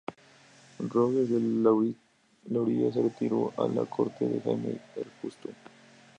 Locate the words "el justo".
4.95-5.49